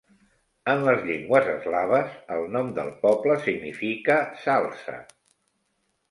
[0.71, 4.97] En les llengües eslaves, el nom del poble significa "salze".